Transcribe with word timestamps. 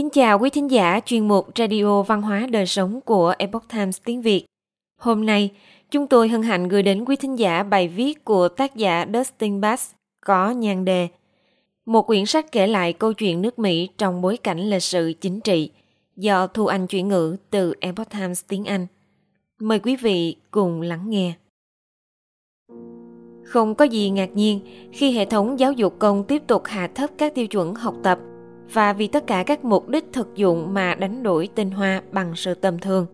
Kính 0.00 0.10
chào 0.10 0.38
quý 0.38 0.50
thính 0.50 0.70
giả 0.70 1.00
chuyên 1.06 1.28
mục 1.28 1.48
Radio 1.58 2.02
Văn 2.02 2.22
hóa 2.22 2.46
Đời 2.50 2.66
Sống 2.66 3.00
của 3.00 3.34
Epoch 3.38 3.68
Times 3.68 3.98
tiếng 4.04 4.22
Việt. 4.22 4.44
Hôm 5.00 5.26
nay, 5.26 5.50
chúng 5.90 6.06
tôi 6.06 6.28
hân 6.28 6.42
hạnh 6.42 6.68
gửi 6.68 6.82
đến 6.82 7.04
quý 7.04 7.16
thính 7.16 7.38
giả 7.38 7.62
bài 7.62 7.88
viết 7.88 8.24
của 8.24 8.48
tác 8.48 8.76
giả 8.76 9.06
Dustin 9.14 9.60
Bass 9.60 9.92
có 10.26 10.50
nhan 10.50 10.84
đề 10.84 11.08
Một 11.86 12.02
quyển 12.06 12.26
sách 12.26 12.52
kể 12.52 12.66
lại 12.66 12.92
câu 12.92 13.12
chuyện 13.12 13.42
nước 13.42 13.58
Mỹ 13.58 13.88
trong 13.98 14.22
bối 14.22 14.36
cảnh 14.36 14.58
lịch 14.70 14.82
sử 14.82 15.12
chính 15.20 15.40
trị 15.40 15.70
do 16.16 16.46
Thu 16.46 16.66
Anh 16.66 16.86
chuyển 16.86 17.08
ngữ 17.08 17.36
từ 17.50 17.74
Epoch 17.80 18.10
Times 18.10 18.44
tiếng 18.48 18.64
Anh. 18.64 18.86
Mời 19.60 19.78
quý 19.78 19.96
vị 19.96 20.36
cùng 20.50 20.82
lắng 20.82 21.10
nghe. 21.10 21.32
Không 23.44 23.74
có 23.74 23.84
gì 23.84 24.10
ngạc 24.10 24.30
nhiên 24.34 24.60
khi 24.92 25.12
hệ 25.12 25.24
thống 25.24 25.58
giáo 25.58 25.72
dục 25.72 25.94
công 25.98 26.24
tiếp 26.24 26.42
tục 26.46 26.62
hạ 26.64 26.90
thấp 26.94 27.10
các 27.18 27.34
tiêu 27.34 27.46
chuẩn 27.46 27.74
học 27.74 27.94
tập 28.02 28.18
và 28.72 28.92
vì 28.92 29.06
tất 29.06 29.26
cả 29.26 29.42
các 29.42 29.64
mục 29.64 29.88
đích 29.88 30.04
thực 30.12 30.34
dụng 30.34 30.74
mà 30.74 30.94
đánh 30.94 31.22
đổi 31.22 31.48
tinh 31.54 31.70
hoa 31.70 32.02
bằng 32.12 32.32
sự 32.36 32.54
tầm 32.54 32.78
thường. 32.78 33.06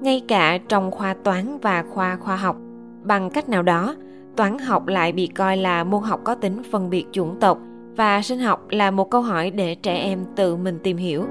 Ngay 0.00 0.22
cả 0.28 0.58
trong 0.68 0.90
khoa 0.90 1.14
toán 1.14 1.58
và 1.58 1.84
khoa 1.90 2.16
khoa 2.16 2.36
học, 2.36 2.56
bằng 3.02 3.30
cách 3.30 3.48
nào 3.48 3.62
đó, 3.62 3.96
toán 4.36 4.58
học 4.58 4.86
lại 4.86 5.12
bị 5.12 5.26
coi 5.26 5.56
là 5.56 5.84
môn 5.84 6.02
học 6.02 6.20
có 6.24 6.34
tính 6.34 6.62
phân 6.70 6.90
biệt 6.90 7.04
chủng 7.12 7.40
tộc 7.40 7.58
và 7.96 8.22
sinh 8.22 8.38
học 8.38 8.66
là 8.70 8.90
một 8.90 9.10
câu 9.10 9.22
hỏi 9.22 9.50
để 9.50 9.74
trẻ 9.74 9.94
em 9.94 10.24
tự 10.36 10.56
mình 10.56 10.78
tìm 10.82 10.96
hiểu. 10.96 11.24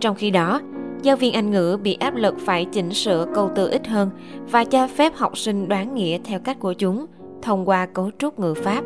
Trong 0.00 0.14
khi 0.14 0.30
đó, 0.30 0.60
giáo 1.02 1.16
viên 1.16 1.32
Anh 1.32 1.50
ngữ 1.50 1.78
bị 1.82 1.94
áp 1.94 2.14
lực 2.14 2.34
phải 2.38 2.64
chỉnh 2.64 2.90
sửa 2.90 3.26
câu 3.34 3.50
từ 3.54 3.70
ít 3.70 3.86
hơn 3.86 4.10
và 4.50 4.64
cho 4.64 4.88
phép 4.88 5.12
học 5.16 5.38
sinh 5.38 5.68
đoán 5.68 5.94
nghĩa 5.94 6.18
theo 6.24 6.40
cách 6.40 6.60
của 6.60 6.72
chúng 6.72 7.06
thông 7.42 7.68
qua 7.68 7.86
cấu 7.86 8.10
trúc 8.18 8.38
ngữ 8.38 8.54
pháp. 8.54 8.84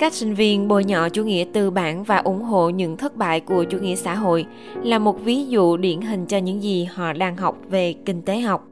Các 0.00 0.14
sinh 0.14 0.34
viên 0.34 0.68
bồi 0.68 0.84
nhọ 0.84 1.08
chủ 1.08 1.24
nghĩa 1.24 1.44
tư 1.52 1.70
bản 1.70 2.04
và 2.04 2.16
ủng 2.16 2.42
hộ 2.42 2.70
những 2.70 2.96
thất 2.96 3.16
bại 3.16 3.40
của 3.40 3.64
chủ 3.64 3.78
nghĩa 3.78 3.94
xã 3.94 4.14
hội 4.14 4.46
là 4.82 4.98
một 4.98 5.24
ví 5.24 5.46
dụ 5.46 5.76
điển 5.76 6.00
hình 6.00 6.26
cho 6.26 6.38
những 6.38 6.62
gì 6.62 6.84
họ 6.84 7.12
đang 7.12 7.36
học 7.36 7.56
về 7.70 7.94
kinh 8.04 8.22
tế 8.22 8.40
học. 8.40 8.66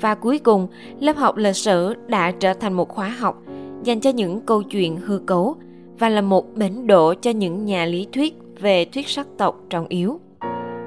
Và 0.00 0.14
cuối 0.14 0.38
cùng, 0.38 0.68
lớp 1.00 1.16
học 1.16 1.36
lịch 1.36 1.56
sử 1.56 1.94
đã 2.06 2.30
trở 2.30 2.54
thành 2.54 2.72
một 2.72 2.88
khóa 2.88 3.08
học 3.08 3.42
dành 3.82 4.00
cho 4.00 4.10
những 4.10 4.40
câu 4.40 4.62
chuyện 4.62 4.96
hư 4.96 5.18
cấu 5.18 5.56
và 5.98 6.08
là 6.08 6.20
một 6.20 6.54
bến 6.54 6.86
đỗ 6.86 7.14
cho 7.14 7.30
những 7.30 7.64
nhà 7.64 7.84
lý 7.84 8.06
thuyết 8.12 8.34
về 8.60 8.84
thuyết 8.84 9.08
sắc 9.08 9.26
tộc 9.38 9.60
trọng 9.70 9.86
yếu. 9.88 10.20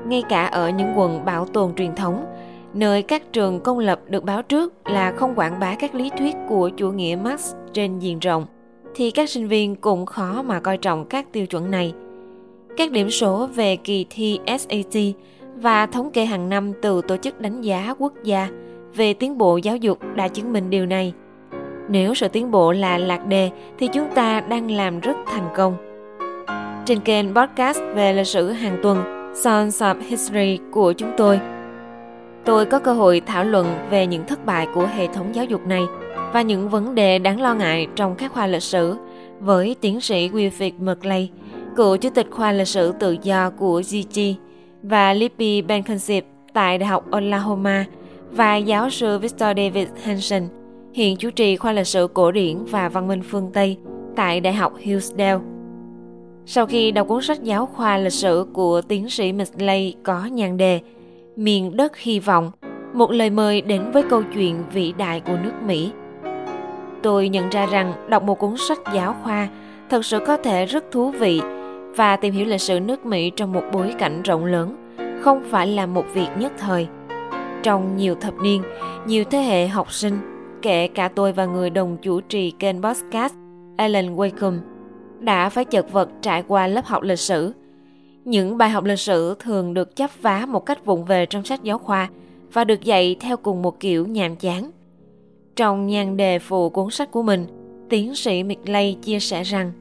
Ngay 0.07 0.23
cả 0.29 0.45
ở 0.45 0.69
những 0.69 0.93
quần 0.95 1.25
bảo 1.25 1.45
tồn 1.45 1.75
truyền 1.75 1.95
thống, 1.95 2.25
nơi 2.73 3.01
các 3.01 3.33
trường 3.33 3.59
công 3.59 3.79
lập 3.79 3.99
được 4.07 4.23
báo 4.23 4.41
trước 4.41 4.73
là 4.85 5.11
không 5.11 5.35
quảng 5.35 5.59
bá 5.59 5.75
các 5.75 5.95
lý 5.95 6.09
thuyết 6.17 6.35
của 6.49 6.69
chủ 6.69 6.91
nghĩa 6.91 7.17
Marx 7.23 7.53
trên 7.73 7.99
diện 7.99 8.19
rộng– 8.19 8.45
thì 8.95 9.11
các 9.11 9.29
sinh 9.29 9.47
viên 9.47 9.75
cũng 9.75 10.05
khó 10.05 10.41
mà 10.41 10.59
coi 10.59 10.77
trọng 10.77 11.05
các 11.05 11.31
tiêu 11.31 11.45
chuẩn 11.45 11.71
này. 11.71 11.93
Các 12.77 12.91
điểm 12.91 13.09
số 13.09 13.47
về 13.55 13.75
kỳ 13.75 14.05
thi 14.09 14.39
SAT 14.47 15.01
và 15.55 15.85
thống 15.85 16.11
kê 16.11 16.25
hàng 16.25 16.49
năm 16.49 16.73
từ 16.81 17.01
Tổ 17.01 17.17
chức 17.17 17.41
Đánh 17.41 17.61
giá 17.61 17.95
Quốc 17.99 18.13
gia 18.23 18.49
về 18.95 19.13
tiến 19.13 19.37
bộ 19.37 19.57
giáo 19.57 19.77
dục 19.77 19.99
đã 20.15 20.27
chứng 20.27 20.53
minh 20.53 20.69
điều 20.69 20.85
này. 20.85 21.13
Nếu 21.89 22.13
sự 22.13 22.27
tiến 22.27 22.51
bộ 22.51 22.71
là 22.71 22.97
lạc 22.97 23.27
đề 23.27 23.49
thì 23.77 23.87
chúng 23.87 24.07
ta 24.15 24.41
đang 24.41 24.71
làm 24.71 24.99
rất 24.99 25.15
thành 25.25 25.49
công. 25.55 25.75
Trên 26.85 26.99
kênh 26.99 27.35
podcast 27.35 27.79
về 27.95 28.13
lịch 28.13 28.27
sử 28.27 28.49
hàng 28.49 28.79
tuần 28.83 29.03
Sons 29.35 29.83
of 29.83 29.95
History 30.07 30.59
của 30.71 30.93
chúng 30.93 31.11
tôi, 31.17 31.39
tôi 32.45 32.65
có 32.65 32.79
cơ 32.79 32.93
hội 32.93 33.21
thảo 33.25 33.43
luận 33.43 33.67
về 33.89 34.07
những 34.07 34.25
thất 34.27 34.45
bại 34.45 34.67
của 34.73 34.87
hệ 34.95 35.07
thống 35.07 35.35
giáo 35.35 35.45
dục 35.45 35.67
này– 35.67 35.81
và 36.33 36.41
những 36.41 36.69
vấn 36.69 36.95
đề 36.95 37.19
đáng 37.19 37.41
lo 37.41 37.53
ngại 37.53 37.87
trong 37.95 38.15
các 38.15 38.31
khoa 38.31 38.47
lịch 38.47 38.63
sử 38.63 38.95
với 39.39 39.75
tiến 39.81 40.01
sĩ 40.01 40.29
Wilfrid 40.29 40.71
Merkley, 40.79 41.29
cựu 41.75 41.97
chủ 41.97 42.09
tịch 42.09 42.27
khoa 42.31 42.51
lịch 42.51 42.67
sử 42.67 42.93
tự 42.99 43.17
do 43.23 43.49
của 43.49 43.81
GG 43.91 44.19
và 44.83 45.13
Libby 45.13 45.61
Benkinsip 45.61 46.25
tại 46.53 46.77
Đại 46.77 46.87
học 46.87 47.11
Oklahoma 47.11 47.85
và 48.31 48.57
giáo 48.57 48.89
sư 48.89 49.19
Victor 49.19 49.57
David 49.57 49.87
Hansen, 50.03 50.47
hiện 50.93 51.17
chủ 51.17 51.29
trì 51.29 51.55
khoa 51.55 51.71
lịch 51.71 51.87
sử 51.87 52.07
cổ 52.13 52.31
điển 52.31 52.65
và 52.65 52.89
văn 52.89 53.07
minh 53.07 53.21
phương 53.21 53.49
Tây 53.53 53.77
tại 54.15 54.39
Đại 54.39 54.53
học 54.53 54.73
Hillsdale. 54.79 55.39
Sau 56.45 56.65
khi 56.65 56.91
đọc 56.91 57.07
cuốn 57.07 57.21
sách 57.21 57.43
giáo 57.43 57.65
khoa 57.65 57.97
lịch 57.97 58.13
sử 58.13 58.45
của 58.53 58.81
tiến 58.81 59.09
sĩ 59.09 59.33
mclay 59.33 59.95
có 60.03 60.25
nhan 60.25 60.57
đề 60.57 60.79
Miền 61.35 61.77
đất 61.77 61.97
hy 61.97 62.19
vọng, 62.19 62.51
một 62.93 63.11
lời 63.11 63.29
mời 63.29 63.61
đến 63.61 63.91
với 63.91 64.03
câu 64.09 64.23
chuyện 64.33 64.63
vĩ 64.73 64.93
đại 64.97 65.19
của 65.19 65.37
nước 65.43 65.53
Mỹ– 65.65 65.91
tôi 67.03 67.29
nhận 67.29 67.49
ra 67.49 67.65
rằng 67.65 67.93
đọc 68.07 68.23
một 68.23 68.39
cuốn 68.39 68.55
sách 68.57 68.79
giáo 68.93 69.15
khoa 69.23 69.47
thật 69.89 70.05
sự 70.05 70.19
có 70.27 70.37
thể 70.37 70.65
rất 70.65 70.91
thú 70.91 71.11
vị 71.11 71.41
và 71.95 72.15
tìm 72.15 72.33
hiểu 72.33 72.45
lịch 72.45 72.61
sử 72.61 72.79
nước 72.79 73.05
Mỹ 73.05 73.31
trong 73.35 73.53
một 73.53 73.63
bối 73.73 73.93
cảnh 73.99 74.21
rộng 74.21 74.45
lớn 74.45 74.75
không 75.21 75.43
phải 75.49 75.67
là 75.67 75.85
một 75.85 76.05
việc 76.13 76.27
nhất 76.37 76.51
thời. 76.57 76.87
Trong 77.63 77.97
nhiều 77.97 78.15
thập 78.15 78.33
niên, 78.43 78.63
nhiều 79.05 79.23
thế 79.23 79.37
hệ 79.37 79.67
học 79.67 79.93
sinh, 79.93 80.19
kể 80.61 80.87
cả 80.87 81.07
tôi 81.07 81.33
và 81.33 81.45
người 81.45 81.69
đồng 81.69 81.97
chủ 82.01 82.21
trì 82.21 82.51
kênh 82.51 82.81
podcast 82.81 83.33
Alan 83.77 84.15
Wakem, 84.15 84.59
đã 85.19 85.49
phải 85.49 85.65
chật 85.65 85.91
vật 85.91 86.09
trải 86.21 86.43
qua 86.47 86.67
lớp 86.67 86.85
học 86.85 87.03
lịch 87.03 87.19
sử. 87.19 87.53
Những 88.25 88.57
bài 88.57 88.69
học 88.69 88.83
lịch 88.83 88.99
sử 88.99 89.35
thường 89.39 89.73
được 89.73 89.95
chấp 89.95 90.09
vá 90.21 90.45
một 90.45 90.65
cách 90.65 90.85
vụng 90.85 91.05
về 91.05 91.25
trong 91.25 91.43
sách 91.43 91.63
giáo 91.63 91.77
khoa 91.77 92.09
và 92.53 92.63
được 92.63 92.83
dạy 92.83 93.15
theo 93.19 93.37
cùng 93.37 93.61
một 93.61 93.79
kiểu 93.79 94.07
nhàm 94.07 94.35
chán. 94.35 94.71
Trong 95.55 95.87
nhan 95.87 96.17
đề 96.17 96.39
phụ 96.39 96.69
cuốn 96.69 96.89
sách 96.89 97.11
của 97.11 97.23
mình, 97.23 97.45
tiến 97.89 98.15
sĩ 98.15 98.43
Midley 98.43 98.93
chia 98.93 99.19
sẻ 99.19 99.43
rằng 99.43 99.71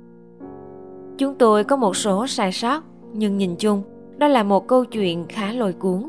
Chúng 1.19 1.35
tôi 1.35 1.65
có 1.65 1.77
một 1.77 1.97
số 1.97 2.27
sai 2.27 2.53
sót, 2.53 2.85
nhưng 3.13 3.39
nhìn 3.39 3.57
chung, 3.57 3.83
đó 4.17 4.29
là 4.29 4.43
một 4.43 4.69
câu 4.69 4.85
chuyện 4.85 5.27
khá 5.29 5.53
lôi 5.53 5.73
cuốn. 5.73 6.03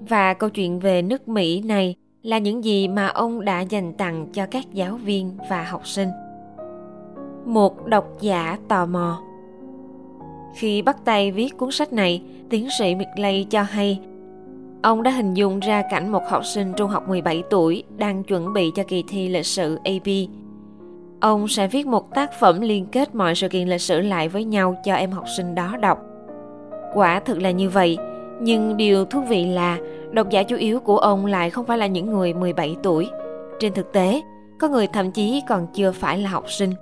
Và 0.00 0.34
câu 0.34 0.50
chuyện 0.50 0.80
về 0.80 1.02
nước 1.02 1.28
Mỹ 1.28 1.62
này 1.62 1.94
là 2.22 2.38
những 2.38 2.64
gì 2.64 2.88
mà 2.88 3.06
ông 3.06 3.44
đã 3.44 3.60
dành 3.60 3.92
tặng 3.92 4.26
cho 4.32 4.46
các 4.46 4.72
giáo 4.72 4.96
viên 4.96 5.36
và 5.50 5.64
học 5.64 5.86
sinh. 5.86 6.08
Một 7.44 7.86
độc 7.86 8.20
giả 8.20 8.58
tò 8.68 8.86
mò 8.86 9.22
Khi 10.56 10.82
bắt 10.82 11.04
tay 11.04 11.32
viết 11.32 11.56
cuốn 11.58 11.70
sách 11.70 11.92
này, 11.92 12.22
tiến 12.50 12.68
sĩ 12.78 12.94
Midley 12.94 13.44
cho 13.44 13.62
hay 13.62 14.00
Ông 14.86 15.02
đã 15.02 15.10
hình 15.10 15.34
dung 15.34 15.60
ra 15.60 15.82
cảnh 15.90 16.12
một 16.12 16.22
học 16.28 16.44
sinh 16.44 16.72
trung 16.76 16.90
học 16.90 17.08
17 17.08 17.42
tuổi 17.50 17.84
đang 17.96 18.24
chuẩn 18.24 18.52
bị 18.52 18.70
cho 18.74 18.82
kỳ 18.82 19.04
thi 19.08 19.28
lịch 19.28 19.46
sử 19.46 19.78
AP. 19.84 20.08
Ông 21.20 21.48
sẽ 21.48 21.66
viết 21.66 21.86
một 21.86 22.14
tác 22.14 22.32
phẩm 22.40 22.60
liên 22.60 22.86
kết 22.86 23.14
mọi 23.14 23.34
sự 23.34 23.48
kiện 23.48 23.68
lịch 23.68 23.80
sử 23.80 24.00
lại 24.00 24.28
với 24.28 24.44
nhau 24.44 24.76
cho 24.84 24.94
em 24.94 25.10
học 25.10 25.24
sinh 25.36 25.54
đó 25.54 25.76
đọc. 25.80 25.98
Quả 26.94 27.20
thực 27.20 27.42
là 27.42 27.50
như 27.50 27.68
vậy, 27.68 27.98
nhưng 28.40 28.76
điều 28.76 29.04
thú 29.04 29.20
vị 29.20 29.44
là 29.44 29.78
độc 30.12 30.30
giả 30.30 30.42
chủ 30.42 30.56
yếu 30.56 30.80
của 30.80 30.98
ông 30.98 31.26
lại 31.26 31.50
không 31.50 31.66
phải 31.66 31.78
là 31.78 31.86
những 31.86 32.06
người 32.06 32.34
17 32.34 32.76
tuổi. 32.82 33.08
Trên 33.60 33.72
thực 33.72 33.92
tế, 33.92 34.22
có 34.58 34.68
người 34.68 34.86
thậm 34.86 35.10
chí 35.10 35.42
còn 35.48 35.66
chưa 35.74 35.92
phải 35.92 36.18
là 36.18 36.30
học 36.30 36.50
sinh. 36.50 36.72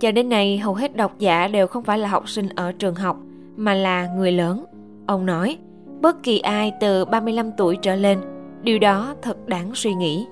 Cho 0.00 0.12
đến 0.12 0.28
nay, 0.28 0.58
hầu 0.58 0.74
hết 0.74 0.96
độc 0.96 1.18
giả 1.18 1.48
đều 1.48 1.66
không 1.66 1.84
phải 1.84 1.98
là 1.98 2.08
học 2.08 2.28
sinh 2.28 2.48
ở 2.48 2.72
trường 2.72 2.94
học, 2.94 3.16
mà 3.56 3.74
là 3.74 4.08
người 4.16 4.32
lớn. 4.32 4.64
Ông 5.06 5.26
nói, 5.26 5.58
bất 6.00 6.22
kỳ 6.22 6.38
ai 6.38 6.72
từ 6.80 7.04
35 7.04 7.52
tuổi 7.56 7.76
trở 7.82 7.94
lên, 7.94 8.18
điều 8.62 8.78
đó 8.78 9.14
thật 9.22 9.48
đáng 9.48 9.70
suy 9.74 9.94
nghĩ. 9.94 10.26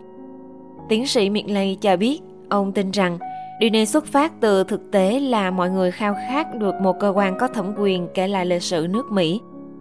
Tiến 0.89 1.07
sĩ 1.07 1.31
Lây 1.47 1.79
cho 1.81 1.97
biết, 1.97 2.21
ông 2.49 2.73
tin 2.73 2.91
rằng 2.91 3.19
điều 3.61 3.71
này 3.71 3.87
xuất 3.87 4.07
phát 4.07 4.33
từ 4.41 4.65
thực 4.65 4.91
tế 4.91 5.21
là 5.21 5.51
mọi 5.51 5.71
người 5.71 5.91
khao 5.91 6.15
khát 6.29 6.55
được 6.55 6.75
một 6.81 7.01
cơ 7.01 7.13
quan 7.17 7.39
có 7.39 7.49
thẩm 7.49 7.75
quyền 7.79 8.09
kể 8.15 8.29
lại 8.29 8.47
lịch 8.47 8.63
sử 8.63 8.87
nước 8.91 9.13
Mỹ, 9.13 9.41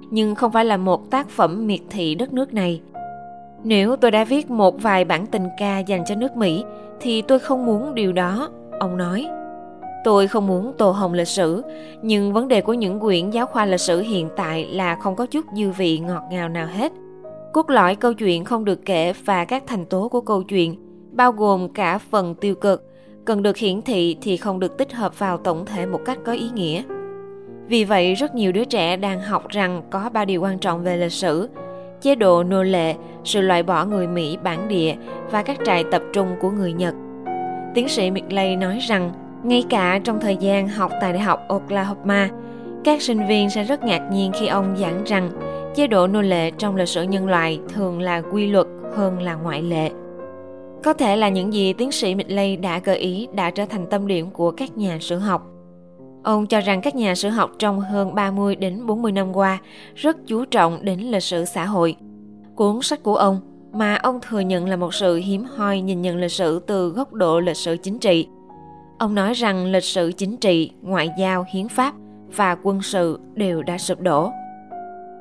nhưng 0.09 0.35
không 0.35 0.51
phải 0.51 0.65
là 0.65 0.77
một 0.77 1.11
tác 1.11 1.29
phẩm 1.29 1.67
miệt 1.67 1.79
thị 1.89 2.15
đất 2.15 2.33
nước 2.33 2.53
này. 2.53 2.81
Nếu 3.63 3.95
tôi 3.95 4.11
đã 4.11 4.23
viết 4.23 4.49
một 4.49 4.81
vài 4.81 5.05
bản 5.05 5.25
tình 5.25 5.47
ca 5.57 5.79
dành 5.79 6.05
cho 6.05 6.15
nước 6.15 6.37
Mỹ, 6.37 6.63
thì 6.99 7.21
tôi 7.21 7.39
không 7.39 7.65
muốn 7.65 7.95
điều 7.95 8.13
đó, 8.13 8.49
ông 8.79 8.97
nói. 8.97 9.27
Tôi 10.07 10.27
không 10.27 10.47
muốn 10.47 10.73
tô 10.77 10.91
hồng 10.91 11.13
lịch 11.13 11.27
sử, 11.27 11.63
nhưng 12.01 12.33
vấn 12.33 12.47
đề 12.47 12.61
của 12.61 12.73
những 12.73 12.99
quyển 12.99 13.29
giáo 13.29 13.45
khoa 13.45 13.65
lịch 13.65 13.79
sử 13.79 14.01
hiện 14.01 14.29
tại 14.35 14.65
là 14.65 14.95
không 14.95 15.15
có 15.15 15.25
chút 15.25 15.45
dư 15.55 15.69
vị 15.69 15.99
ngọt 15.99 16.23
ngào 16.31 16.49
nào 16.49 16.67
hết. 16.67 16.91
Cốt 17.53 17.69
lõi 17.69 17.95
câu 17.95 18.13
chuyện 18.13 18.45
không 18.45 18.65
được 18.65 18.85
kể 18.85 19.13
và 19.25 19.45
các 19.45 19.63
thành 19.67 19.85
tố 19.85 20.09
của 20.09 20.21
câu 20.21 20.43
chuyện, 20.43 20.75
bao 21.11 21.31
gồm 21.31 21.69
cả 21.69 21.97
phần 21.97 22.35
tiêu 22.35 22.55
cực, 22.55 22.83
cần 23.25 23.43
được 23.43 23.57
hiển 23.57 23.81
thị 23.81 24.17
thì 24.21 24.37
không 24.37 24.59
được 24.59 24.77
tích 24.77 24.93
hợp 24.93 25.19
vào 25.19 25.37
tổng 25.37 25.65
thể 25.65 25.85
một 25.85 25.99
cách 26.05 26.17
có 26.25 26.31
ý 26.31 26.49
nghĩa. 26.53 26.83
Vì 27.67 27.83
vậy, 27.83 28.13
rất 28.13 28.35
nhiều 28.35 28.51
đứa 28.51 28.65
trẻ 28.65 28.97
đang 28.97 29.21
học 29.21 29.47
rằng 29.49 29.81
có 29.89 30.09
ba 30.13 30.25
điều 30.25 30.41
quan 30.41 30.59
trọng 30.59 30.83
về 30.83 30.97
lịch 30.97 31.11
sử, 31.11 31.49
chế 32.01 32.15
độ 32.15 32.43
nô 32.43 32.63
lệ, 32.63 32.95
sự 33.23 33.41
loại 33.41 33.63
bỏ 33.63 33.85
người 33.85 34.07
Mỹ 34.07 34.37
bản 34.43 34.67
địa 34.67 34.95
và 35.31 35.43
các 35.43 35.57
trại 35.65 35.83
tập 35.91 36.01
trung 36.13 36.27
của 36.41 36.51
người 36.51 36.73
Nhật. 36.73 36.95
Tiến 37.73 37.87
sĩ 37.89 38.11
Midley 38.11 38.55
nói 38.55 38.79
rằng 38.87 39.11
ngay 39.47 39.63
cả 39.69 39.99
trong 40.03 40.19
thời 40.19 40.37
gian 40.37 40.67
học 40.67 40.91
tại 41.01 41.13
Đại 41.13 41.21
học 41.21 41.39
Oklahoma, 41.47 42.29
các 42.83 43.01
sinh 43.01 43.27
viên 43.27 43.49
sẽ 43.49 43.63
rất 43.63 43.83
ngạc 43.83 44.09
nhiên 44.11 44.31
khi 44.39 44.47
ông 44.47 44.75
giảng 44.77 45.03
rằng 45.03 45.29
chế 45.75 45.87
độ 45.87 46.07
nô 46.07 46.21
lệ 46.21 46.51
trong 46.51 46.75
lịch 46.75 46.87
sử 46.87 47.03
nhân 47.03 47.27
loại 47.27 47.59
thường 47.73 48.01
là 48.01 48.21
quy 48.21 48.47
luật 48.47 48.67
hơn 48.95 49.21
là 49.21 49.33
ngoại 49.33 49.61
lệ. 49.61 49.91
Có 50.83 50.93
thể 50.93 51.15
là 51.15 51.29
những 51.29 51.53
gì 51.53 51.73
tiến 51.73 51.91
sĩ 51.91 52.15
Midley 52.15 52.55
đã 52.55 52.79
gợi 52.79 52.97
ý 52.97 53.27
đã 53.33 53.51
trở 53.51 53.65
thành 53.65 53.87
tâm 53.89 54.07
điểm 54.07 54.29
của 54.31 54.51
các 54.51 54.77
nhà 54.77 54.97
sử 55.01 55.17
học. 55.17 55.47
Ông 56.23 56.47
cho 56.47 56.59
rằng 56.59 56.81
các 56.81 56.95
nhà 56.95 57.15
sử 57.15 57.29
học 57.29 57.51
trong 57.59 57.79
hơn 57.79 58.15
30 58.15 58.55
đến 58.55 58.85
40 58.85 59.11
năm 59.11 59.35
qua 59.35 59.57
rất 59.95 60.17
chú 60.27 60.45
trọng 60.45 60.85
đến 60.85 60.99
lịch 60.99 61.23
sử 61.23 61.45
xã 61.45 61.65
hội. 61.65 61.95
Cuốn 62.55 62.81
sách 62.81 63.03
của 63.03 63.15
ông 63.15 63.39
mà 63.73 63.95
ông 63.95 64.19
thừa 64.21 64.39
nhận 64.39 64.69
là 64.69 64.75
một 64.75 64.93
sự 64.93 65.15
hiếm 65.15 65.43
hoi 65.55 65.81
nhìn 65.81 66.01
nhận 66.01 66.17
lịch 66.17 66.31
sử 66.31 66.59
từ 66.67 66.89
góc 66.89 67.13
độ 67.13 67.39
lịch 67.39 67.57
sử 67.57 67.77
chính 67.77 67.99
trị. 67.99 68.27
Ông 68.97 69.15
nói 69.15 69.33
rằng 69.33 69.65
lịch 69.65 69.83
sử 69.83 70.11
chính 70.11 70.37
trị, 70.37 70.71
ngoại 70.81 71.09
giao, 71.17 71.45
hiến 71.53 71.67
pháp 71.67 71.93
và 72.35 72.57
quân 72.63 72.81
sự 72.81 73.19
đều 73.33 73.63
đã 73.63 73.77
sụp 73.77 73.99
đổ. 73.99 74.31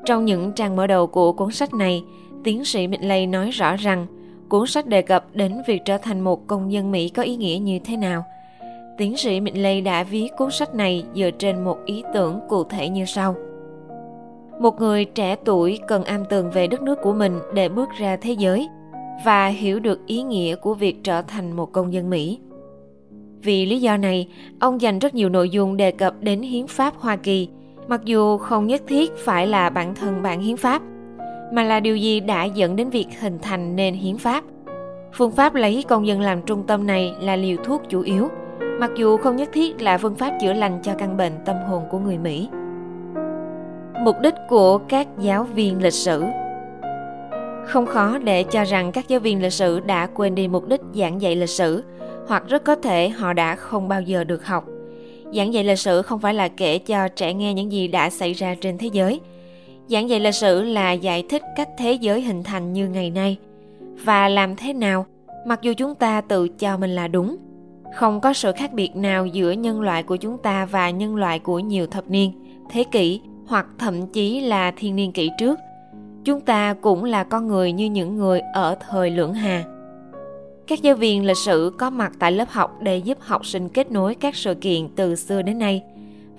Trong 0.04 0.24
những 0.24 0.52
trang 0.52 0.76
mở 0.76 0.86
đầu 0.86 1.06
của 1.06 1.32
cuốn 1.32 1.50
sách 1.50 1.74
này, 1.74 2.04
tiến 2.44 2.64
sĩ 2.64 2.86
Midley 2.86 3.26
nói 3.26 3.50
rõ 3.50 3.76
rằng 3.76 4.06
cuốn 4.48 4.66
sách 4.66 4.86
đề 4.86 5.02
cập 5.02 5.24
đến 5.32 5.62
việc 5.66 5.82
trở 5.84 5.98
thành 5.98 6.20
một 6.20 6.46
công 6.46 6.72
dân 6.72 6.92
Mỹ 6.92 7.08
có 7.08 7.22
ý 7.22 7.36
nghĩa 7.36 7.58
như 7.58 7.78
thế 7.78 7.96
nào. 7.96 8.24
Tiến 8.98 9.16
sĩ 9.16 9.40
Midley 9.40 9.80
đã 9.80 10.02
viết 10.02 10.28
cuốn 10.36 10.50
sách 10.50 10.74
này 10.74 11.04
dựa 11.14 11.30
trên 11.30 11.64
một 11.64 11.78
ý 11.86 12.04
tưởng 12.14 12.40
cụ 12.48 12.64
thể 12.64 12.88
như 12.88 13.04
sau. 13.04 13.34
Một 14.60 14.80
người 14.80 15.04
trẻ 15.04 15.36
tuổi 15.44 15.78
cần 15.88 16.04
am 16.04 16.24
tường 16.24 16.50
về 16.50 16.66
đất 16.66 16.82
nước 16.82 16.98
của 17.02 17.12
mình 17.12 17.38
để 17.54 17.68
bước 17.68 17.88
ra 17.98 18.16
thế 18.16 18.32
giới 18.32 18.68
và 19.24 19.46
hiểu 19.46 19.80
được 19.80 20.06
ý 20.06 20.22
nghĩa 20.22 20.56
của 20.56 20.74
việc 20.74 20.96
trở 21.04 21.22
thành 21.22 21.56
một 21.56 21.72
công 21.72 21.92
dân 21.92 22.10
Mỹ. 22.10 22.38
Vì 23.46 23.66
lý 23.66 23.80
do 23.80 23.96
này, 23.96 24.28
ông 24.60 24.80
dành 24.80 24.98
rất 24.98 25.14
nhiều 25.14 25.28
nội 25.28 25.50
dung 25.50 25.76
đề 25.76 25.90
cập 25.90 26.14
đến 26.20 26.42
hiến 26.42 26.66
pháp 26.66 26.94
Hoa 26.96 27.16
Kỳ, 27.16 27.48
mặc 27.88 28.00
dù 28.04 28.38
không 28.38 28.66
nhất 28.66 28.82
thiết 28.86 29.16
phải 29.16 29.46
là 29.46 29.70
bản 29.70 29.94
thân 29.94 30.22
bản 30.22 30.40
hiến 30.40 30.56
pháp, 30.56 30.82
mà 31.52 31.62
là 31.62 31.80
điều 31.80 31.96
gì 31.96 32.20
đã 32.20 32.44
dẫn 32.44 32.76
đến 32.76 32.90
việc 32.90 33.06
hình 33.20 33.38
thành 33.42 33.76
nền 33.76 33.94
hiến 33.94 34.18
pháp. 34.18 34.44
Phương 35.12 35.30
pháp 35.30 35.54
lấy 35.54 35.84
công 35.88 36.06
dân 36.06 36.20
làm 36.20 36.42
trung 36.42 36.62
tâm 36.66 36.86
này 36.86 37.14
là 37.20 37.36
liều 37.36 37.56
thuốc 37.64 37.82
chủ 37.88 38.00
yếu, 38.00 38.28
mặc 38.80 38.90
dù 38.96 39.16
không 39.16 39.36
nhất 39.36 39.48
thiết 39.52 39.82
là 39.82 39.98
phương 39.98 40.14
pháp 40.14 40.32
chữa 40.40 40.52
lành 40.52 40.78
cho 40.82 40.92
căn 40.98 41.16
bệnh 41.16 41.32
tâm 41.44 41.56
hồn 41.68 41.82
của 41.90 41.98
người 41.98 42.18
Mỹ. 42.18 42.48
Mục 44.04 44.16
đích 44.22 44.34
của 44.48 44.78
các 44.78 45.08
giáo 45.18 45.44
viên 45.44 45.82
lịch 45.82 45.94
sử 45.94 46.24
không 47.66 47.86
khó 47.86 48.18
để 48.18 48.42
cho 48.42 48.64
rằng 48.64 48.92
các 48.92 49.08
giáo 49.08 49.20
viên 49.20 49.42
lịch 49.42 49.52
sử 49.52 49.80
đã 49.80 50.06
quên 50.06 50.34
đi 50.34 50.48
mục 50.48 50.68
đích 50.68 50.80
giảng 50.94 51.20
dạy 51.20 51.36
lịch 51.36 51.50
sử 51.50 51.82
hoặc 52.28 52.42
rất 52.48 52.64
có 52.64 52.74
thể 52.74 53.08
họ 53.08 53.32
đã 53.32 53.54
không 53.56 53.88
bao 53.88 54.02
giờ 54.02 54.24
được 54.24 54.46
học. 54.46 54.64
Giảng 55.32 55.54
dạy 55.54 55.64
lịch 55.64 55.78
sử 55.78 56.02
không 56.02 56.20
phải 56.20 56.34
là 56.34 56.48
kể 56.48 56.78
cho 56.78 57.08
trẻ 57.08 57.34
nghe 57.34 57.54
những 57.54 57.72
gì 57.72 57.88
đã 57.88 58.10
xảy 58.10 58.32
ra 58.32 58.54
trên 58.60 58.78
thế 58.78 58.88
giới. 58.92 59.20
Giảng 59.88 60.08
dạy 60.08 60.20
lịch 60.20 60.34
sử 60.34 60.62
là 60.62 60.92
giải 60.92 61.24
thích 61.28 61.42
cách 61.56 61.68
thế 61.78 61.92
giới 61.92 62.20
hình 62.20 62.42
thành 62.42 62.72
như 62.72 62.88
ngày 62.88 63.10
nay. 63.10 63.36
Và 64.04 64.28
làm 64.28 64.56
thế 64.56 64.72
nào, 64.72 65.06
mặc 65.46 65.62
dù 65.62 65.72
chúng 65.76 65.94
ta 65.94 66.20
tự 66.20 66.48
cho 66.48 66.76
mình 66.76 66.90
là 66.90 67.08
đúng, 67.08 67.36
không 67.94 68.20
có 68.20 68.32
sự 68.32 68.52
khác 68.52 68.72
biệt 68.72 68.96
nào 68.96 69.26
giữa 69.26 69.50
nhân 69.50 69.80
loại 69.80 70.02
của 70.02 70.16
chúng 70.16 70.38
ta 70.38 70.64
và 70.64 70.90
nhân 70.90 71.16
loại 71.16 71.38
của 71.38 71.58
nhiều 71.58 71.86
thập 71.86 72.10
niên, 72.10 72.32
thế 72.70 72.84
kỷ, 72.92 73.20
hoặc 73.46 73.66
thậm 73.78 74.06
chí 74.06 74.40
là 74.40 74.72
thiên 74.76 74.96
niên 74.96 75.12
kỷ 75.12 75.30
trước. 75.38 75.58
Chúng 76.24 76.40
ta 76.40 76.74
cũng 76.80 77.04
là 77.04 77.24
con 77.24 77.48
người 77.48 77.72
như 77.72 77.84
những 77.84 78.16
người 78.16 78.40
ở 78.54 78.76
thời 78.88 79.10
lưỡng 79.10 79.34
hà 79.34 79.64
các 80.66 80.82
giáo 80.82 80.94
viên 80.94 81.24
lịch 81.24 81.36
sử 81.36 81.72
có 81.78 81.90
mặt 81.90 82.12
tại 82.18 82.32
lớp 82.32 82.48
học 82.50 82.82
để 82.82 82.98
giúp 82.98 83.18
học 83.20 83.46
sinh 83.46 83.68
kết 83.68 83.92
nối 83.92 84.14
các 84.14 84.36
sự 84.36 84.54
kiện 84.54 84.88
từ 84.96 85.14
xưa 85.14 85.42
đến 85.42 85.58
nay. 85.58 85.82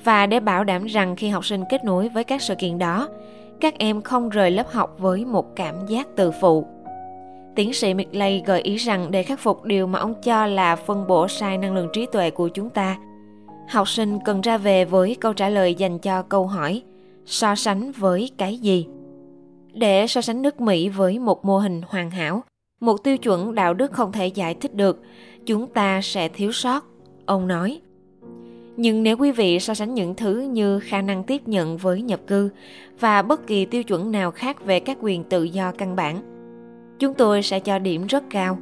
Và 0.03 0.25
để 0.25 0.39
bảo 0.39 0.63
đảm 0.63 0.85
rằng 0.85 1.15
khi 1.15 1.29
học 1.29 1.45
sinh 1.45 1.63
kết 1.69 1.85
nối 1.85 2.09
với 2.09 2.23
các 2.23 2.41
sự 2.41 2.55
kiện 2.55 2.77
đó, 2.77 3.09
các 3.59 3.79
em 3.79 4.01
không 4.01 4.29
rời 4.29 4.51
lớp 4.51 4.71
học 4.71 4.95
với 4.99 5.25
một 5.25 5.55
cảm 5.55 5.75
giác 5.87 6.07
tự 6.15 6.31
phụ. 6.41 6.65
Tiến 7.55 7.73
sĩ 7.73 7.93
Midley 7.93 8.43
gợi 8.45 8.61
ý 8.61 8.75
rằng 8.75 9.11
để 9.11 9.23
khắc 9.23 9.39
phục 9.39 9.63
điều 9.63 9.87
mà 9.87 9.99
ông 9.99 10.13
cho 10.23 10.45
là 10.45 10.75
phân 10.75 11.07
bổ 11.07 11.27
sai 11.27 11.57
năng 11.57 11.75
lượng 11.75 11.89
trí 11.93 12.05
tuệ 12.11 12.29
của 12.29 12.47
chúng 12.47 12.69
ta, 12.69 12.97
học 13.69 13.89
sinh 13.89 14.19
cần 14.25 14.41
ra 14.41 14.57
về 14.57 14.85
với 14.85 15.15
câu 15.15 15.33
trả 15.33 15.49
lời 15.49 15.75
dành 15.75 15.99
cho 15.99 16.21
câu 16.21 16.47
hỏi, 16.47 16.81
so 17.25 17.55
sánh 17.55 17.91
với 17.91 18.31
cái 18.37 18.57
gì? 18.57 18.87
Để 19.73 20.07
so 20.07 20.21
sánh 20.21 20.41
nước 20.41 20.61
mỹ 20.61 20.89
với 20.89 21.19
một 21.19 21.45
mô 21.45 21.57
hình 21.57 21.81
hoàn 21.87 22.11
hảo 22.11 22.43
một 22.79 23.03
tiêu 23.03 23.17
chuẩn 23.17 23.55
đạo 23.55 23.73
đức 23.73 23.91
không 23.91 24.11
thể 24.11 24.27
giải 24.27 24.53
thích 24.53 24.75
được. 24.75 25.01
Chúng 25.45 25.67
ta 25.67 26.01
sẽ 26.01 26.27
thiếu 26.27 26.51
sót, 26.51 26.85
ông 27.25 27.47
nói. 27.47 27.81
Nhưng 28.77 29.03
nếu 29.03 29.17
quý 29.17 29.31
vị 29.31 29.59
so 29.59 29.73
sánh 29.73 29.93
những 29.93 30.15
thứ 30.15 30.39
như 30.39 30.79
khả 30.79 31.01
năng 31.01 31.23
tiếp 31.23 31.47
nhận 31.47 31.77
với 31.77 32.01
nhập 32.01 32.19
cư 32.27 32.49
và 32.99 33.21
bất 33.21 33.47
kỳ 33.47 33.65
tiêu 33.65 33.83
chuẩn 33.83 34.11
nào 34.11 34.31
khác 34.31 34.65
về 34.65 34.79
các 34.79 34.97
quyền 35.01 35.23
tự 35.23 35.43
do 35.43 35.71
căn 35.77 35.95
bản, 35.95 36.17
chúng 36.99 37.13
tôi 37.13 37.43
sẽ 37.43 37.59
cho 37.59 37.79
điểm 37.79 38.07
rất 38.07 38.23
cao. 38.29 38.57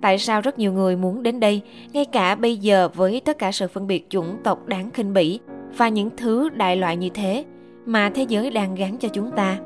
Tại 0.00 0.18
sao 0.18 0.40
rất 0.40 0.58
nhiều 0.58 0.72
người 0.72 0.96
muốn 0.96 1.22
đến 1.22 1.40
đây, 1.40 1.60
ngay 1.92 2.04
cả 2.04 2.34
bây 2.34 2.56
giờ 2.56 2.88
với 2.94 3.20
tất 3.24 3.38
cả 3.38 3.52
sự 3.52 3.68
phân 3.68 3.86
biệt 3.86 4.06
chủng 4.08 4.36
tộc 4.44 4.66
đáng 4.66 4.90
khinh 4.90 5.12
bỉ 5.12 5.40
và 5.76 5.88
những 5.88 6.10
thứ 6.16 6.48
đại 6.48 6.76
loại 6.76 6.96
như 6.96 7.08
thế 7.14 7.44
mà 7.86 8.10
thế 8.14 8.26
giới 8.28 8.50
đang 8.50 8.74
gắn 8.74 8.96
cho 8.96 9.08
chúng 9.08 9.30
ta? 9.30 9.58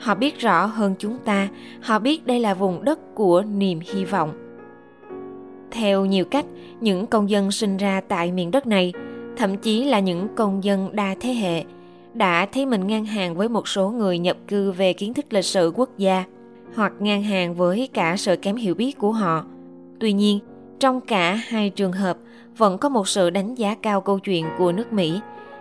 Họ 0.00 0.14
biết 0.14 0.38
rõ 0.38 0.66
hơn 0.66 0.94
chúng 0.98 1.18
ta, 1.24 1.48
họ 1.82 1.98
biết 1.98 2.26
đây 2.26 2.40
là 2.40 2.54
vùng 2.54 2.84
đất 2.84 3.14
của 3.14 3.42
niềm 3.42 3.80
hy 3.92 4.04
vọng. 4.04 4.32
Theo 5.70 6.04
nhiều 6.04 6.24
cách, 6.24 6.46
những 6.80 7.06
công 7.06 7.30
dân 7.30 7.50
sinh 7.50 7.76
ra 7.76 8.00
tại 8.08 8.32
miền 8.32 8.50
đất 8.50 8.66
này, 8.66 8.92
thậm 9.36 9.56
chí 9.56 9.84
là 9.84 10.00
những 10.00 10.28
công 10.34 10.64
dân 10.64 10.96
đa 10.96 11.14
thế 11.20 11.32
hệ, 11.32 11.64
đã 12.14 12.46
thấy 12.46 12.66
mình 12.66 12.86
ngang 12.86 13.04
hàng 13.04 13.34
với 13.34 13.48
một 13.48 13.68
số 13.68 13.90
người 13.90 14.18
nhập 14.18 14.36
cư 14.48 14.72
về 14.72 14.92
kiến 14.92 15.14
thức 15.14 15.32
lịch 15.32 15.44
sử 15.44 15.72
quốc 15.74 15.90
gia, 15.98 16.24
hoặc 16.74 16.92
ngang 16.98 17.22
hàng 17.22 17.54
với 17.54 17.88
cả 17.92 18.16
sự 18.16 18.36
kém 18.36 18.56
hiểu 18.56 18.74
biết 18.74 18.98
của 18.98 19.12
họ. 19.12 19.44
Tuy 20.00 20.12
nhiên, 20.12 20.38
trong 20.78 21.00
cả 21.00 21.34
hai 21.34 21.70
trường 21.70 21.92
hợp, 21.92 22.16
vẫn 22.56 22.78
có 22.78 22.88
một 22.88 23.08
sự 23.08 23.30
đánh 23.30 23.54
giá 23.54 23.74
cao 23.74 24.00
câu 24.00 24.18
chuyện 24.18 24.46
của 24.58 24.72
nước 24.72 24.92
mỹ, 24.92 25.20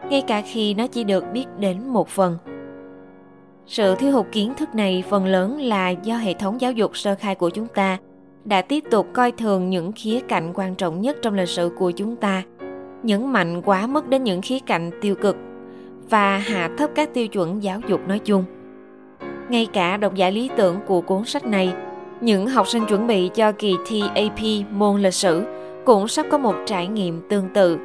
ngay 0.10 0.22
cả 0.22 0.42
khi 0.42 0.74
nó 0.74 0.88
chỉ 0.88 1.04
được 1.04 1.24
biết 1.34 1.46
đến 1.60 1.88
một 1.88 2.10
phần 2.10 2.38
sự 3.68 3.96
thiếu 3.96 4.12
hụt 4.12 4.26
kiến 4.32 4.54
thức 4.58 4.76
này 4.76 5.04
phần 5.10 5.26
lớn 5.26 5.62
là 5.62 5.90
do 5.90 6.18
hệ 6.18 6.34
thống 6.34 6.62
giáo 6.62 6.72
dục 6.72 6.98
sơ 6.98 7.16
khai 7.16 7.36
của 7.36 7.50
chúng 7.50 7.68
ta 7.68 7.98
đã 8.46 8.62
tiếp 8.62 8.84
tục 8.92 9.08
coi 9.14 9.32
thường 9.32 9.70
những 9.70 9.92
khía 9.92 10.20
cạnh 10.28 10.52
quan 10.56 10.76
trọng 10.76 11.02
nhất 11.02 11.18
trong 11.22 11.34
lịch 11.34 11.50
sử 11.50 11.72
của 11.78 11.92
chúng 11.92 12.16
ta, 12.16 12.44
nhấn 13.04 13.34
mạnh 13.34 13.62
quá 13.62 13.88
mức 13.88 14.08
đến 14.08 14.24
những 14.24 14.42
khía 14.42 14.60
cạnh 14.60 14.92
tiêu 15.02 15.16
cực 15.16 15.38
và 16.10 16.38
hạ 16.38 16.70
thấp 16.78 16.90
các 16.96 17.14
tiêu 17.14 17.28
chuẩn 17.28 17.64
giáo 17.64 17.80
dục 17.88 18.08
nói 18.08 18.20
chung. 18.20 18.44
Ngay 19.50 19.68
cả 19.74 19.98
độc 19.98 20.16
giả 20.16 20.30
lý 20.30 20.50
tưởng 20.58 20.80
của 20.88 21.02
cuốn 21.02 21.26
sách 21.26 21.46
này, 21.46 21.74
những 22.22 22.48
học 22.48 22.68
sinh 22.68 22.86
chuẩn 22.86 23.08
bị 23.08 23.30
cho 23.36 23.52
kỳ 23.52 23.76
thi 23.88 24.04
ap 24.16 24.40
môn 24.72 25.02
lịch 25.02 25.14
sử 25.14 25.44
cũng 25.86 26.08
sắp 26.08 26.26
có 26.32 26.38
một 26.38 26.56
trải 26.66 26.88
nghiệm 26.88 27.22
tương 27.30 27.50
tự 27.54 27.78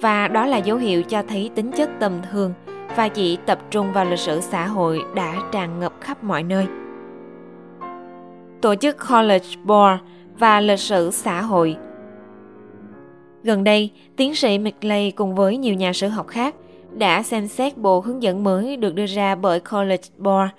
và 0.00 0.28
đó 0.28 0.46
là 0.46 0.56
dấu 0.56 0.76
hiệu 0.76 1.02
cho 1.02 1.22
thấy 1.28 1.50
tính 1.54 1.70
chất 1.72 1.90
tầm 2.00 2.12
thường 2.32 2.52
và 2.98 3.08
chỉ 3.08 3.38
tập 3.46 3.58
trung 3.70 3.92
vào 3.92 4.04
lịch 4.04 4.18
sử 4.18 4.40
xã 4.40 4.66
hội 4.66 5.00
đã 5.14 5.36
tràn 5.52 5.80
ngập 5.80 5.92
khắp 6.00 6.24
mọi 6.24 6.42
nơi. 6.42 6.66
Tổ 8.60 8.74
chức 8.74 8.96
College 9.08 9.46
Board 9.64 10.02
và 10.38 10.60
lịch 10.60 10.80
sử 10.80 11.10
xã 11.10 11.42
hội 11.42 11.76
Gần 13.42 13.64
đây, 13.64 13.90
tiến 14.16 14.34
sĩ 14.34 14.58
McLeay 14.58 15.10
cùng 15.10 15.34
với 15.34 15.56
nhiều 15.56 15.74
nhà 15.74 15.92
sử 15.92 16.08
học 16.08 16.26
khác 16.26 16.54
đã 16.92 17.22
xem 17.22 17.48
xét 17.48 17.78
bộ 17.78 18.00
hướng 18.00 18.22
dẫn 18.22 18.44
mới 18.44 18.76
được 18.76 18.94
đưa 18.94 19.06
ra 19.06 19.34
bởi 19.34 19.60
College 19.60 20.08
Board, 20.16 20.50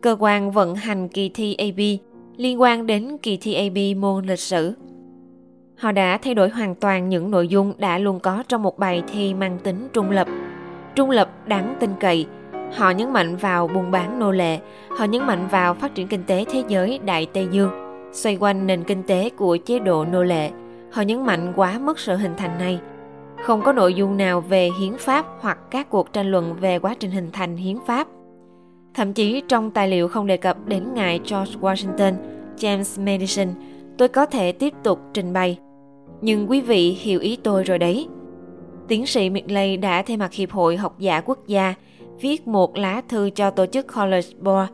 cơ 0.00 0.16
quan 0.20 0.50
vận 0.50 0.74
hành 0.74 1.08
kỳ 1.08 1.28
thi 1.28 1.54
AB 1.54 1.80
liên 2.36 2.60
quan 2.60 2.86
đến 2.86 3.16
kỳ 3.22 3.36
thi 3.36 3.54
AB 3.54 3.98
môn 3.98 4.26
lịch 4.26 4.38
sử. 4.38 4.72
Họ 5.76 5.92
đã 5.92 6.18
thay 6.18 6.34
đổi 6.34 6.48
hoàn 6.48 6.74
toàn 6.74 7.08
những 7.08 7.30
nội 7.30 7.48
dung 7.48 7.72
đã 7.78 7.98
luôn 7.98 8.20
có 8.20 8.42
trong 8.48 8.62
một 8.62 8.78
bài 8.78 9.02
thi 9.12 9.34
mang 9.34 9.58
tính 9.64 9.88
trung 9.92 10.10
lập– 10.10 10.28
trung 10.94 11.10
lập 11.10 11.30
đáng 11.46 11.76
tin 11.80 11.90
cậy. 12.00 12.26
Họ 12.76 12.90
nhấn 12.90 13.12
mạnh 13.12 13.36
vào 13.36 13.68
buôn 13.68 13.90
bán 13.90 14.18
nô 14.18 14.30
lệ, 14.30 14.58
họ 14.98 15.04
nhấn 15.04 15.26
mạnh 15.26 15.48
vào 15.50 15.74
phát 15.74 15.94
triển 15.94 16.08
kinh 16.08 16.24
tế 16.24 16.44
thế 16.50 16.62
giới 16.68 16.98
Đại 17.04 17.26
Tây 17.26 17.48
Dương, 17.50 17.70
xoay 18.12 18.36
quanh 18.36 18.66
nền 18.66 18.84
kinh 18.84 19.02
tế 19.02 19.30
của 19.30 19.56
chế 19.56 19.78
độ 19.78 20.04
nô 20.04 20.22
lệ. 20.22 20.50
Họ 20.92 21.02
nhấn 21.02 21.26
mạnh 21.26 21.52
quá 21.56 21.78
mức 21.78 21.98
sự 21.98 22.16
hình 22.16 22.34
thành 22.36 22.58
này. 22.58 22.80
Không 23.42 23.62
có 23.62 23.72
nội 23.72 23.94
dung 23.94 24.16
nào 24.16 24.40
về 24.40 24.70
hiến 24.80 24.92
pháp 24.98 25.26
hoặc 25.40 25.58
các 25.70 25.90
cuộc 25.90 26.12
tranh 26.12 26.30
luận 26.30 26.54
về 26.60 26.78
quá 26.78 26.94
trình 27.00 27.10
hình 27.10 27.30
thành 27.32 27.56
hiến 27.56 27.76
pháp. 27.86 28.08
Thậm 28.94 29.12
chí 29.12 29.42
trong 29.48 29.70
tài 29.70 29.88
liệu 29.88 30.08
không 30.08 30.26
đề 30.26 30.36
cập 30.36 30.56
đến 30.66 30.94
ngài 30.94 31.18
George 31.18 31.52
Washington, 31.60 32.14
James 32.56 33.04
Madison, 33.04 33.48
tôi 33.98 34.08
có 34.08 34.26
thể 34.26 34.52
tiếp 34.52 34.72
tục 34.82 35.00
trình 35.14 35.32
bày. 35.32 35.58
Nhưng 36.20 36.50
quý 36.50 36.60
vị 36.60 36.90
hiểu 36.90 37.20
ý 37.20 37.38
tôi 37.42 37.64
rồi 37.64 37.78
đấy 37.78 38.08
tiến 38.90 39.06
sĩ 39.06 39.30
Midley 39.30 39.76
đã 39.76 40.02
thay 40.02 40.16
mặt 40.16 40.32
Hiệp 40.32 40.50
hội 40.50 40.76
Học 40.76 40.98
giả 40.98 41.20
Quốc 41.20 41.38
gia 41.46 41.74
viết 42.20 42.48
một 42.48 42.76
lá 42.76 43.02
thư 43.08 43.30
cho 43.30 43.50
tổ 43.50 43.66
chức 43.66 43.86
College 43.94 44.28
Board. 44.40 44.72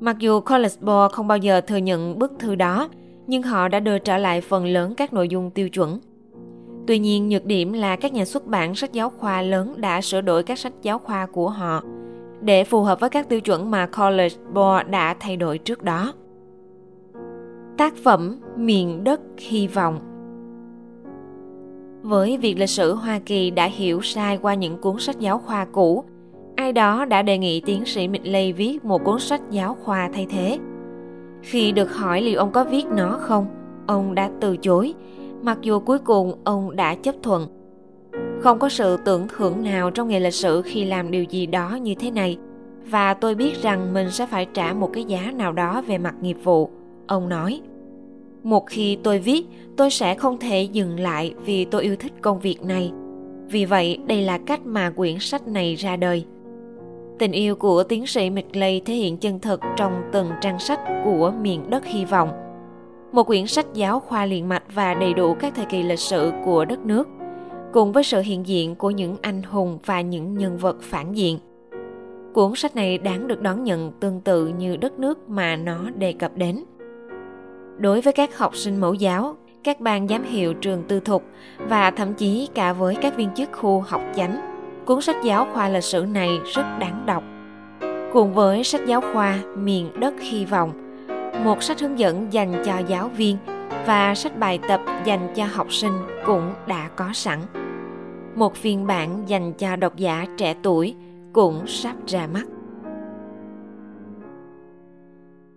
Mặc 0.00 0.18
dù 0.18 0.40
College 0.40 0.74
Board 0.80 1.14
không 1.14 1.28
bao 1.28 1.38
giờ 1.38 1.60
thừa 1.60 1.76
nhận 1.76 2.18
bức 2.18 2.32
thư 2.38 2.54
đó, 2.54 2.88
nhưng 3.26 3.42
họ 3.42 3.68
đã 3.68 3.80
đưa 3.80 3.98
trở 3.98 4.18
lại 4.18 4.40
phần 4.40 4.66
lớn 4.66 4.94
các 4.94 5.12
nội 5.12 5.28
dung 5.28 5.50
tiêu 5.50 5.68
chuẩn. 5.68 6.00
Tuy 6.86 6.98
nhiên, 6.98 7.28
nhược 7.28 7.44
điểm 7.44 7.72
là 7.72 7.96
các 7.96 8.12
nhà 8.12 8.24
xuất 8.24 8.46
bản 8.46 8.74
sách 8.74 8.92
giáo 8.92 9.10
khoa 9.10 9.42
lớn 9.42 9.74
đã 9.76 10.00
sửa 10.00 10.20
đổi 10.20 10.42
các 10.42 10.58
sách 10.58 10.72
giáo 10.82 10.98
khoa 10.98 11.26
của 11.26 11.48
họ 11.48 11.82
để 12.40 12.64
phù 12.64 12.82
hợp 12.82 13.00
với 13.00 13.10
các 13.10 13.28
tiêu 13.28 13.40
chuẩn 13.40 13.70
mà 13.70 13.86
College 13.86 14.36
Board 14.54 14.88
đã 14.90 15.14
thay 15.20 15.36
đổi 15.36 15.58
trước 15.58 15.82
đó. 15.82 16.12
Tác 17.78 17.94
phẩm 17.96 18.40
Miền 18.56 19.04
đất 19.04 19.20
hy 19.38 19.66
vọng 19.66 20.07
với 22.08 22.38
việc 22.38 22.58
lịch 22.58 22.70
sử 22.70 22.94
Hoa 22.94 23.18
Kỳ 23.26 23.50
đã 23.50 23.66
hiểu 23.66 24.00
sai 24.02 24.38
qua 24.42 24.54
những 24.54 24.78
cuốn 24.78 24.98
sách 24.98 25.18
giáo 25.18 25.38
khoa 25.38 25.64
cũ, 25.64 26.04
ai 26.56 26.72
đó 26.72 27.04
đã 27.04 27.22
đề 27.22 27.38
nghị 27.38 27.60
tiến 27.60 27.84
sĩ 27.84 28.08
Midley 28.08 28.52
viết 28.52 28.84
một 28.84 29.04
cuốn 29.04 29.20
sách 29.20 29.40
giáo 29.50 29.76
khoa 29.84 30.10
thay 30.14 30.26
thế. 30.30 30.58
Khi 31.42 31.72
được 31.72 31.94
hỏi 31.94 32.22
liệu 32.22 32.38
ông 32.38 32.52
có 32.52 32.64
viết 32.64 32.86
nó 32.86 33.18
không, 33.20 33.46
ông 33.86 34.14
đã 34.14 34.30
từ 34.40 34.56
chối, 34.56 34.94
mặc 35.42 35.58
dù 35.62 35.80
cuối 35.80 35.98
cùng 35.98 36.34
ông 36.44 36.76
đã 36.76 36.94
chấp 36.94 37.14
thuận. 37.22 37.46
Không 38.40 38.58
có 38.58 38.68
sự 38.68 38.96
tưởng 39.04 39.26
thưởng 39.28 39.64
nào 39.64 39.90
trong 39.90 40.08
nghề 40.08 40.20
lịch 40.20 40.34
sử 40.34 40.62
khi 40.62 40.84
làm 40.84 41.10
điều 41.10 41.24
gì 41.24 41.46
đó 41.46 41.78
như 41.82 41.94
thế 41.94 42.10
này, 42.10 42.38
và 42.90 43.14
tôi 43.14 43.34
biết 43.34 43.62
rằng 43.62 43.94
mình 43.94 44.10
sẽ 44.10 44.26
phải 44.26 44.46
trả 44.54 44.72
một 44.72 44.90
cái 44.92 45.04
giá 45.04 45.32
nào 45.36 45.52
đó 45.52 45.82
về 45.86 45.98
mặt 45.98 46.14
nghiệp 46.20 46.36
vụ, 46.44 46.70
ông 47.06 47.28
nói. 47.28 47.60
Một 48.48 48.66
khi 48.66 48.98
tôi 49.02 49.18
viết, 49.18 49.46
tôi 49.76 49.90
sẽ 49.90 50.14
không 50.14 50.38
thể 50.38 50.62
dừng 50.62 51.00
lại 51.00 51.34
vì 51.44 51.64
tôi 51.64 51.82
yêu 51.82 51.96
thích 51.96 52.12
công 52.20 52.40
việc 52.40 52.62
này. 52.62 52.92
Vì 53.48 53.64
vậy, 53.64 53.98
đây 54.06 54.22
là 54.22 54.38
cách 54.38 54.60
mà 54.64 54.90
quyển 54.90 55.18
sách 55.18 55.48
này 55.48 55.74
ra 55.74 55.96
đời. 55.96 56.24
Tình 57.18 57.32
yêu 57.32 57.56
của 57.56 57.82
tiến 57.82 58.06
sĩ 58.06 58.30
Midley 58.30 58.80
thể 58.80 58.94
hiện 58.94 59.16
chân 59.16 59.40
thực 59.40 59.60
trong 59.76 59.92
từng 60.12 60.30
trang 60.40 60.58
sách 60.58 60.80
của 61.04 61.32
miền 61.40 61.70
đất 61.70 61.84
hy 61.86 62.04
vọng. 62.04 62.30
Một 63.12 63.26
quyển 63.26 63.46
sách 63.46 63.66
giáo 63.74 64.00
khoa 64.00 64.26
liền 64.26 64.48
mạch 64.48 64.64
và 64.74 64.94
đầy 64.94 65.14
đủ 65.14 65.34
các 65.34 65.54
thời 65.54 65.66
kỳ 65.66 65.82
lịch 65.82 65.98
sử 65.98 66.32
của 66.44 66.64
đất 66.64 66.86
nước, 66.86 67.08
cùng 67.72 67.92
với 67.92 68.04
sự 68.04 68.20
hiện 68.20 68.46
diện 68.46 68.74
của 68.74 68.90
những 68.90 69.16
anh 69.22 69.42
hùng 69.42 69.78
và 69.84 70.00
những 70.00 70.38
nhân 70.38 70.56
vật 70.58 70.76
phản 70.80 71.12
diện. 71.12 71.38
Cuốn 72.34 72.54
sách 72.54 72.76
này 72.76 72.98
đáng 72.98 73.28
được 73.28 73.42
đón 73.42 73.64
nhận 73.64 73.92
tương 74.00 74.20
tự 74.20 74.46
như 74.46 74.76
đất 74.76 74.98
nước 74.98 75.28
mà 75.28 75.56
nó 75.56 75.90
đề 75.90 76.12
cập 76.12 76.36
đến. 76.36 76.64
Đối 77.78 78.00
với 78.00 78.12
các 78.12 78.38
học 78.38 78.56
sinh 78.56 78.80
mẫu 78.80 78.94
giáo, 78.94 79.36
các 79.64 79.80
ban 79.80 80.08
giám 80.08 80.22
hiệu 80.22 80.54
trường 80.54 80.82
tư 80.88 81.00
thục 81.00 81.22
và 81.58 81.90
thậm 81.90 82.14
chí 82.14 82.48
cả 82.54 82.72
với 82.72 82.96
các 83.02 83.16
viên 83.16 83.34
chức 83.34 83.52
khu 83.52 83.80
học 83.80 84.02
chánh, 84.16 84.40
cuốn 84.84 85.00
sách 85.00 85.16
giáo 85.24 85.46
khoa 85.52 85.68
lịch 85.68 85.84
sử 85.84 86.06
này 86.08 86.28
rất 86.54 86.64
đáng 86.78 87.06
đọc. 87.06 87.22
Cùng 88.12 88.34
với 88.34 88.64
sách 88.64 88.80
giáo 88.86 89.00
khoa 89.12 89.38
Miền 89.56 90.00
đất 90.00 90.14
hy 90.20 90.44
vọng, 90.44 90.72
một 91.44 91.62
sách 91.62 91.80
hướng 91.80 91.98
dẫn 91.98 92.32
dành 92.32 92.62
cho 92.64 92.78
giáo 92.78 93.08
viên 93.08 93.36
và 93.86 94.14
sách 94.14 94.38
bài 94.38 94.58
tập 94.68 94.80
dành 95.04 95.32
cho 95.34 95.44
học 95.52 95.72
sinh 95.72 95.92
cũng 96.26 96.52
đã 96.66 96.88
có 96.96 97.10
sẵn. 97.12 97.38
Một 98.34 98.54
phiên 98.54 98.86
bản 98.86 99.28
dành 99.28 99.52
cho 99.52 99.76
độc 99.76 99.96
giả 99.96 100.26
trẻ 100.36 100.54
tuổi 100.62 100.94
cũng 101.32 101.66
sắp 101.66 101.96
ra 102.06 102.26
mắt. 102.26 102.44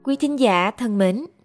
Quý 0.04 0.16
thính 0.16 0.40
giả 0.40 0.72
thân 0.72 0.98
mến, 0.98 1.26